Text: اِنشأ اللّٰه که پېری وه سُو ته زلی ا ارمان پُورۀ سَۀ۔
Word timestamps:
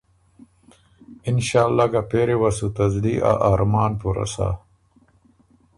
اِنشأ 1.27 1.61
اللّٰه 1.67 1.85
که 1.91 2.01
پېری 2.09 2.35
وه 2.41 2.51
سُو 2.57 2.67
ته 2.75 2.85
زلی 2.93 3.15
ا 3.29 3.31
ارمان 3.51 3.91
پُورۀ 3.99 4.25
سَۀ۔ 4.33 4.47